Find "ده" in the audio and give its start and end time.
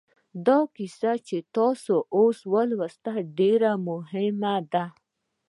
4.73-4.85